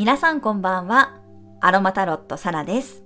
[0.00, 1.20] 皆さんこんばんは。
[1.60, 3.02] アロマタロットサラです。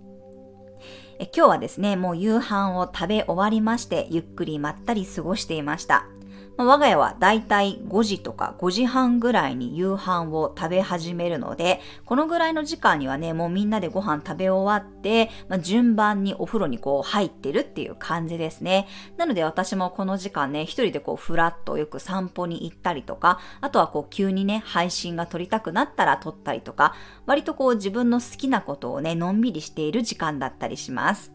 [1.18, 6.06] え今日はですね、もう夕飯を食べ終わりまして、ゆっくりまったり過ごしていました。
[6.56, 18.86] まあ、我が家はだいたい5時とか5時半ぐらいに夕飯を食べ始めるので、このぐらいの時間にはね、もうみんなでご飯食べ終わって、まあ、順番にお風呂にこう入ってるっていう感じですね。
[19.16, 26.94] なので私もこの時間ね、一人でこうふらっとよく散歩に行ったりとか、あとはこう急にね、配信が撮りたくなったら撮ったりとか、
[27.26, 31.33] 割とこう自分の好きなことをね、のんびりしている時間だったりします。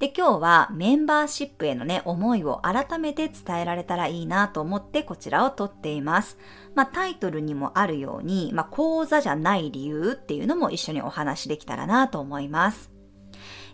[0.00, 6.38] で、今日はメンバーシップへのね、思いを改めて伝えられたらいいなと思ってこちらを撮っています。
[6.74, 12.99] まあ、タイトルにもあるように、まあ、講座じゃない理由っていうのも一緒にお話できたらなと思います。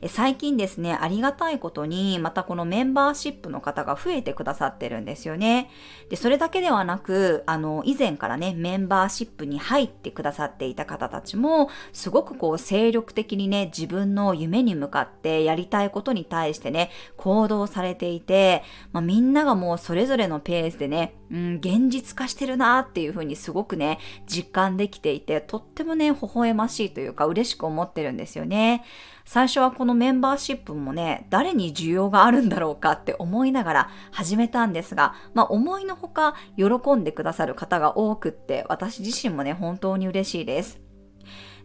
[0.09, 5.71] 最近ですね、ありがたいことに、またこのメンバーシップの方が増えてくださってるんですよね。
[6.11, 18.63] で、それだけではなく、あの、以前からね、メンバーシップに入ってくださっていた方たちも、すごくこう、精力的にね、自分の夢に向かってやりたいことに対してね、行動されていて、
[18.93, 28.85] まあ、みんながもうそれぞれのペースでね、うん、現実化してるなっていうふうにすごくね、実感できていて、とってもね、微笑ましいというか嬉しく思ってるんですよね。
[29.27, 40.86] 最初はこのメンバーシップもね、誰に需要があるんだろうかって思いながら始めたんですが、まあ思いのほか喜んでくださる方が多くって、私自身もね、本当に嬉しいです。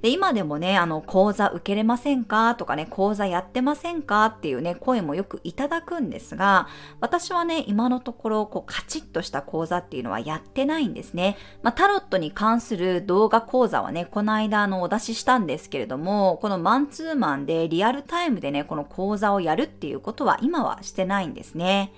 [0.01, 2.55] で、今でもね、あの、講座受けれませんか？
[2.55, 4.25] とかね、講座やってませんか？
[4.25, 6.67] っていうね、声もよくいただくんですが、
[6.99, 11.37] 私はね、今のところ、こう、カチッとした講座っていうのはやってないんですね。
[11.61, 21.93] まあ、タロットに関する動画講座はね、この間、あの、お出ししたんですけれども、このマンツーマンでリアルタイムでね、この講座をやるっていうことは今はしてないんですね。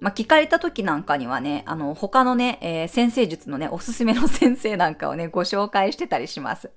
[0.00, 6.70] まあ、聞かれた時なんかにはね、あの、他のね、えー、先生術のね、おすすめの先生なんかをね、ご紹介してたりします。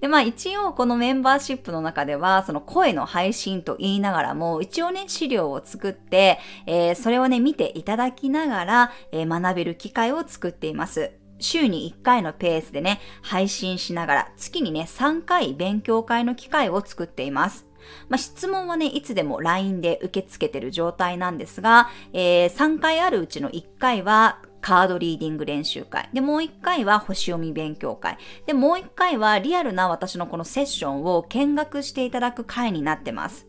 [0.00, 11.12] で、まあ一応このメンバーシップの中では、その声の配信と言いながらも、一応ね、資料を作って、えー、それをね、見ていただきながら、えー、学べる機会を作っています。
[11.40, 17.67] 週に1回のペースでね、配信しながら、月にね、3回勉強会の機会を作っています。
[18.08, 26.08] まあ、質問はね、いつでも LINE で受け付けてる状態なんですが、えー、3回あるうちの1回はカードリーディング練習会。
[26.12, 28.18] で、もう一回は星読み勉強会。
[28.46, 33.47] で、もう一回はリアルな私のこのセッションを見学していただく会になってます。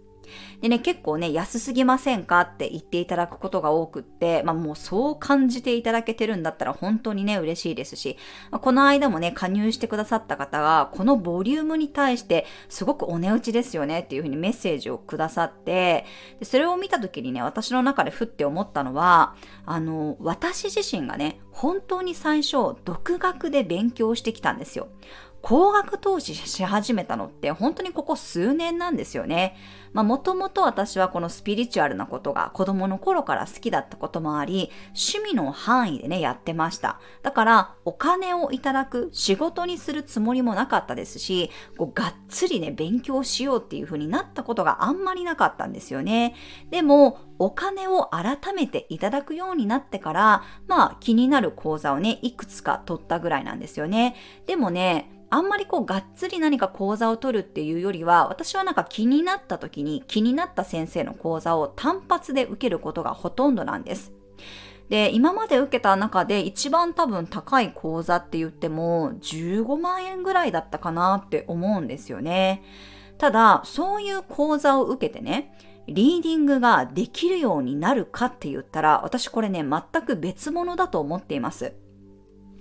[0.61, 8.17] でね、結構ね、安すぎませんかって言っていただくことが多くって、まあもうそう感じていただけてるんだったら本当にね、嬉しいですし、
[8.51, 16.05] まあ、この間もね、加入してくださった方が、このボリュームに対してすごくお値打ちですよねっていうふうにメッセージをくださって、
[16.39, 19.35] でそれを見た時にね、私の中でふって思ったのは、
[19.65, 24.87] あの、私自身がね、本当に最初、独学で勉強してきたんですよ。
[25.41, 29.55] 高額投資し始めたのって本当にここ数年なんですよね。
[29.93, 36.99] まあもともと私はこのスピリチュアルなことが子供の頃から好きだったこともあり、趣味の範囲でね、やってました。
[37.23, 46.35] だからお金をいただく仕事にするつもりもなかったですし、こうがっつりね、勉強しようっていう風になったことがあんまりなかったんですよね。
[46.69, 54.15] でも、お金を改めていただくようになってから、まあ気になる講座をね、いくつか取ったぐらいなんですよね。
[54.45, 64.11] でもね、あんまりこうがっつり何か講座を取るっていうよりは、私はなんか気になった時に気になった先生の講座を単発で受けることがほとんどなんです。
[64.89, 72.63] で、今まで受けた中で一番多分高い講座って言っても15万円ぐらいだったかなって思うんですよね。
[73.19, 75.53] ただ、そういう講座を受けてね、
[75.87, 81.73] リーディングができるようになるかって言ったら、私これね、全く別物だと思っています。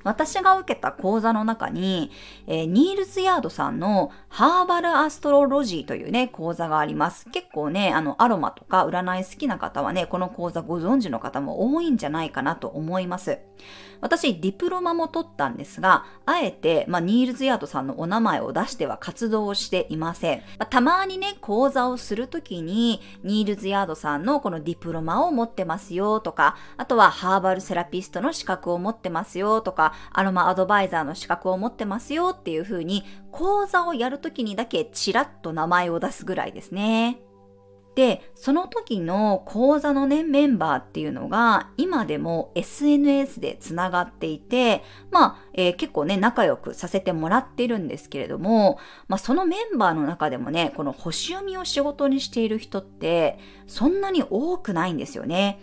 [0.04, 2.10] 私が受けた講座の中に、
[2.47, 7.28] えー、ニールズ・ヤードさんのハーバル・アストロロジーというね、講座があります。
[7.31, 13.38] 結構ね、あの、アロマとか占い好きな方はね、この講座ご存知の方も多いんじゃないかなと思います。
[14.00, 20.39] 私、ディプロマも取ったんですが、あえて、まあ、ニールズ・ヤードさんのお名前を出しては活動していません。
[20.39, 37.21] まあ、たまにね、講座をするときに、ニールズ・ヤードさんのこのディプロマを持ってますよとか、あとはハーバルセラピストの資格を持ってますよとか、アロマアドバイザーの資格を持ってますよっていう風に、講座をやるときにだけチラッと名前を出すぐらいですね。
[37.99, 55.59] で、その時の講座のね、メンバーっていうのが、今でも SNS でつながっていて、まあ、えー、結構ね、仲良くさせてもらってるんですけれども、まあ、そのメンバーの中でもね、この星読みを仕事にしている人って、そんなに多くないんですよね。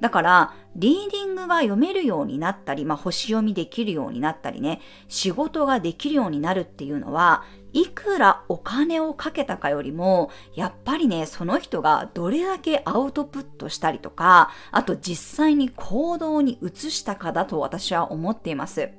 [0.00, 18.90] だから、リーディングが読めるようになったり、まあ、星読みできるようになったりね、仕事ができるようになるっていうのは、いくらお金をかけたかよりも、やっぱりね、その人がどれだけアウトプットしたりとか、あと実際に行動に移したかだと私は思っています。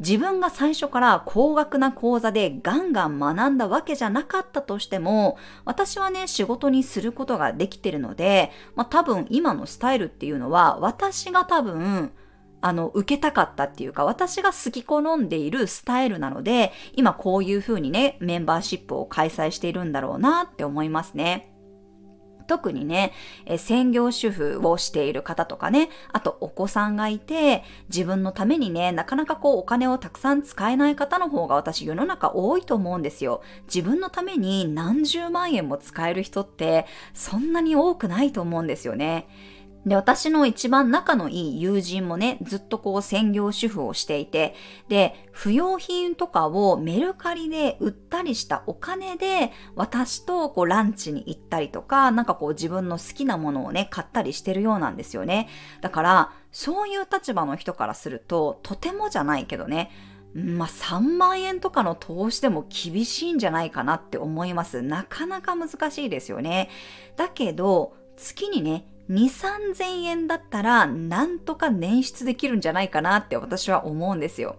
[0.00, 12.12] 自分が最初から高額な講座でガンガン学んだわけじゃなかったとしても、私はね、仕事にすることができてるので、まあ多分今のスタイルっていうのは、私が多分、
[12.60, 21.55] あの、受けたかったっていうか、私が好き好んでいるスタイルなので、今こういう風にね、メンバーシップを開催しているんだろうなって思いますね。
[22.46, 23.12] 特にね、
[23.44, 33.42] え専業主婦をしている方とかね、あとお子さんがいて、自分のためにね、なかなかこうお金をたくさん使えない方の方が私世の中多いと思うんですよ。
[33.66, 39.26] 自分のために何十万円も使える人ってそんなに多くないと思うんですよね。
[39.86, 44.54] で、私の一番仲のいい友人もね、ずっとこう専業主婦をしていて、
[44.88, 55.48] で、不用品とかをメルカリで売ったりしたお金で、私とこうランチに行ったりとか、なんかこう自分の好きなものをね、買ったりしてるようなんですよね。
[55.80, 59.92] だから、そういう立場の人からすると、とてもじゃないけどね、
[60.34, 64.82] まあ、3万円とかの投資でも厳しいんじゃないかなって思います。
[64.82, 66.70] なかなか難しいですよね。
[67.16, 69.24] だけど、月にね、2、
[69.76, 74.56] 3000円だったらなんとか捻出できるんじゃないかなって私は思うんですよ。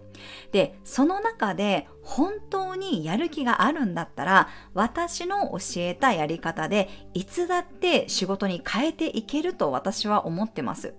[0.52, 10.94] で、その中で本当にやる気があるんだったら私の教えたやり方でいつだって仕事に変えていけると私は思ってます。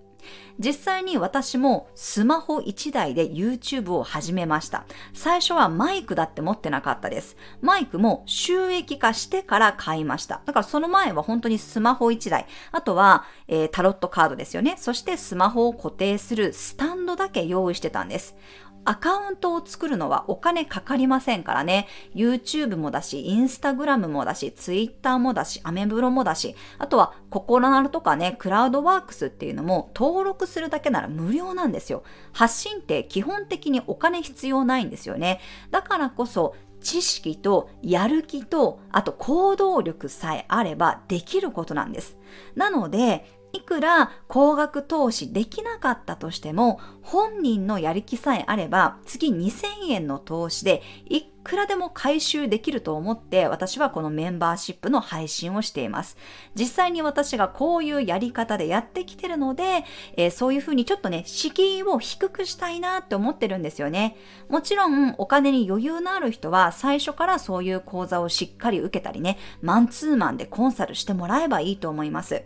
[0.58, 4.84] 実際に私もスマホ1台で YouTube を始めました。
[5.14, 7.36] 最初はマイクだって持ってなかったです。
[7.60, 10.42] マイクも収益化してから買いました。
[10.44, 14.76] だからその前は本当にスマホ1台、あとは、えー、タロットカードですよね。
[14.78, 18.36] そしてスマホを固定するスタンドだけ用意してたんです。
[18.84, 21.86] アカウントを作るのはお金かかりませんからね。
[22.14, 32.02] YouTube もだし、Instagram もだし、Twitter もだし、アメブロもだし、あとはココナルとかね、クラウドワークスっていうのも登録するだけなら無料なんですよ。
[32.32, 35.40] 発信って基本的にお金必要ないんですよね。
[35.70, 42.16] だからこそ知識とやる気と、あと行動力さえあればできることなんです。
[42.54, 56.16] なので、いくら高額投資できなかったとしても、本人のやる気さえあれば、月2000円の投資でいくらでも回収できると思って、私はこのメンバーシップの配信をしています。
[56.54, 59.84] 実際に私がこういうやり方でやってきてるので、
[60.16, 64.16] えー、そういうふうにちょっとね、敷居を低くしたいなって思ってるんですよね。
[64.48, 72.44] もちろん、お金に余裕のある人は、最初からそういう講座をしっかり受けたりね、マンツーマンでコンサルしてもらえばいいと思います。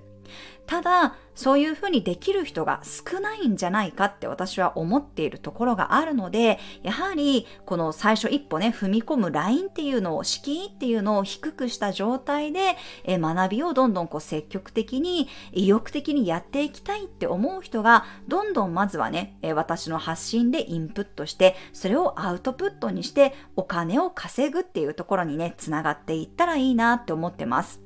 [0.67, 27.84] ただ、そういうふうにできる人が少ないんじゃないかって私は思っているところがあるので、やはりこの最初一歩ね、踏み込むラインっていうのを、敷居っていうのを低くした状態で、え学びをどんどんこう積極的に、意欲的にやっていきたいって思う人が、どんどんまずはね、え私の発信でインプットして、それをアウトプットにしてお金を稼ぐっていうところにね、つながっていったらいいなって思ってます。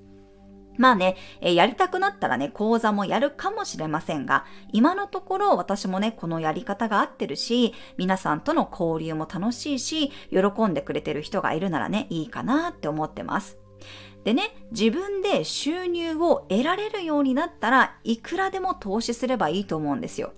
[0.78, 13.58] まあね、えやりたくなったらね、講座もやるかもしれませんが、今のところ私もね、このやり方が合ってるし、皆さんとの交流も楽しいし、喜んでくれてる人がいるならね、いいかなって思ってます。
[14.24, 20.32] でね、自分で収入を得られるようになったらいくらでも投資すればいいと思うんですよ。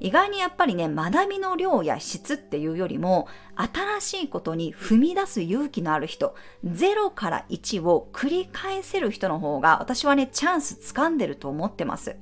[0.00, 6.34] 意外にやっぱりね、学びの量や質っていうよりも、新しいことに踏み出す勇気のある人、
[6.64, 12.16] 0から1を繰り返せる人の方が、私はね、チャンス掴んでると思ってます。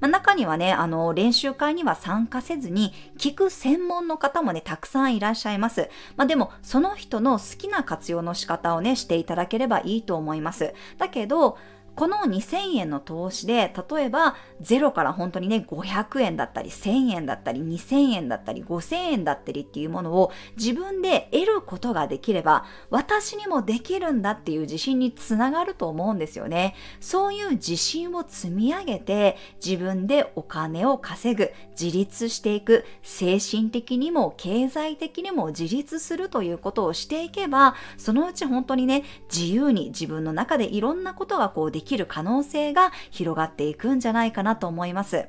[0.00, 5.88] まあ、中にはね、あの、練習会には参加せずに、聞く専門の方もね、たくさんいらっしゃいます。
[6.16, 10.74] まあ、でも、その人の好きな活用の仕方をね、していただければいいと思います。
[10.98, 11.58] だけど、
[11.96, 26.74] この2000円の投資で、例えば0から本当にね、500円だったり、1000円だったり、2000円だったり、5000円だったりっていうものを自分で得ることができれば、私にもできるんだっていう自信につながると思うんですよね。
[27.00, 45.28] そういう自信を積み上げて、自分でお金を稼ぐ、自立していく、精神的にも経済的にも自立するということをしていけば、そのうち本当にね、自由に自分の中でいろんなことがこうでききる可能性が広がっていくんじゃないかなと思います。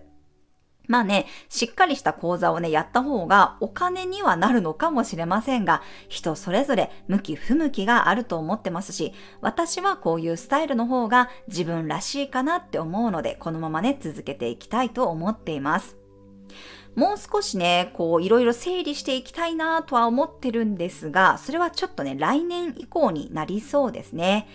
[0.88, 15.98] まあね、しっかりした講座をね、やった方がお金にはなるのかもしれませんが、人それぞれ向き不向きがあると思ってますし、私はこういうスタイルの方が自分らしいかなって思うので、このままね、続けていきたいと思っています。
[16.96, 24.48] もう少しね、こう、いろいろ整理していきたいなとは思ってるんですが、それはちょっとね、来年以降になりそうですね。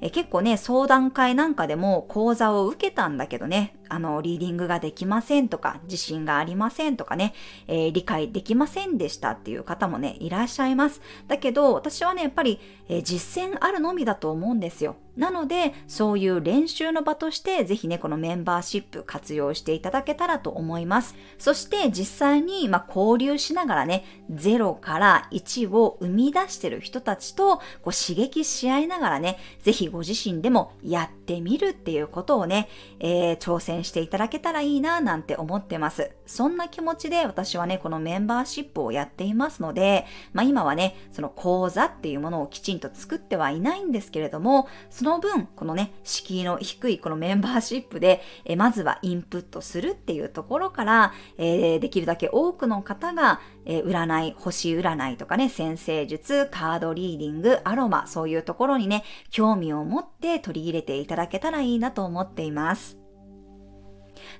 [0.00, 7.34] え結構ね、相談会なんかでも講座を受けたんだけどね、あの、リーディングができませんとか、自信がありませんとかね、
[7.66, 11.00] えー、理解できませんでしたっていう方もね、いらっしゃいます。
[11.28, 14.96] だけど、私はね、やっぱり、えー、実践あるのみだと思うんですよ。
[15.16, 21.14] なので、そういう練習の場として、ぜひね、このメンバーシップ活用していただけたらと思います。
[21.38, 32.68] そして、実際に、まあ、交流しながらね、0から1を生み出してる人たちと、こう、刺激し合いながらね、ぜひご自身でもやってみるっていうことをね、
[33.00, 36.12] えー、挑戦していただけたらいいななんて思ってます。
[36.26, 63.05] そんな気持ちで私はね、このメンバーシップをやっていますので、まあ今はね、その講座っていうものをきちんと作ってはいないんですけれども、その分、このね、敷居の低いこのメンバーシップで、えまずはインプットするっていうところから、えー、できるだけ多くの方が、えー、占い、星占いとかね、先生術、カードリーディング、アロマ、そういうところにね、興味を持って取り入れていただけたらいいなと思っています。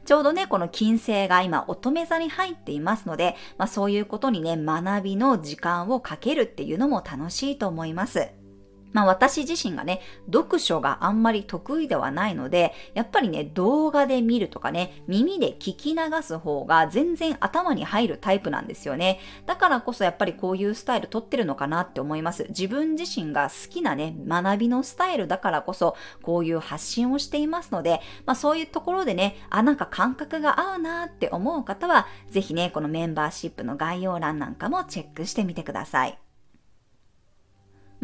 [0.05, 8.46] ちょうどね、この金星が今乙女座に入っていますので、まあそういうことにね、学びの時間をかけるっていうのも楽しいと思います。
[8.93, 10.01] まあ私自身がね、
[10.33, 19.21] 読書があんまり得意ではないので、やっぱりね、動画で見るとかね、耳で聞き流す方が全然頭に入るタイプなんですよね。
[19.47, 22.47] だからこそやっぱりこういうスタイル取ってるのかなって思います。
[22.49, 36.26] 自分自身が好きなね、学びのスタイルだからこそ、こういう発信をしていますので、まあそういうところでね、あ、なんか感覚が合うなって思う方は、ぜひね、このメンバーシップの概要欄なんかもチェックしてみてください。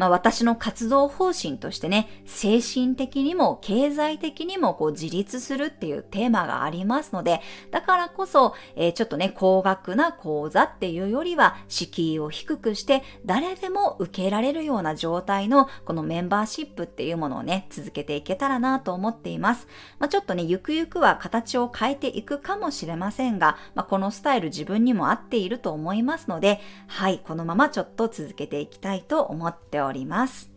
[0.03, 7.39] まあ私の活動方針としてね、精神的にも経済的にもこう自立するっていうテーマがありますので、
[7.71, 19.69] だからこそ、えー、ちょっとね、高額な講座っていうよりは、敷居を低くして、誰でも受けられるような状態のこのメンバーシップっていうものをね、続けていけたらなと思っています。
[19.99, 30.53] まあちょっとね、ゆくゆくは形を変えていくかもしれませんが、まあこのスタイル自分にも合っていると思いますので、はい、このままちょっと続けていきたいと思っておりますります。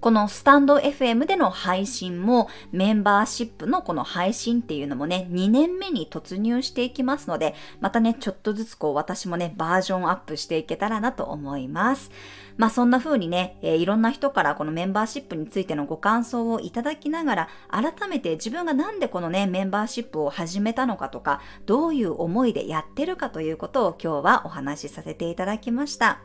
[0.00, 12.12] このスタンド FM での配信もメンバーシップのこの配信っていうのもね、2年目に突入していきますので、またね、ちょっとずつこう私もね、バージョンアップしていけたらなと思います。
[12.56, 26.20] まあそんな風にね、えー、いろんな人からこのメンバーシップについてのご感想をいただきながら、改めて自分がなんでこのね、メンバーシップを始めたのかとか、どういう思いでやってるかということを今日はお話しさせていただきました。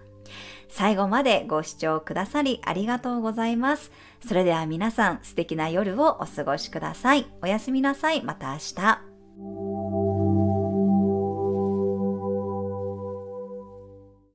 [0.69, 3.91] 最後までご視聴くださりありがとうございます。
[4.25, 7.27] それでは皆さん素敵な夜をお過ごしください。
[7.41, 8.23] おやすみなさい。
[8.23, 9.72] また明日。